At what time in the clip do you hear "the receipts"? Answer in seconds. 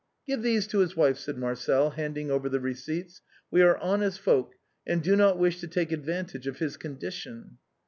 2.49-3.21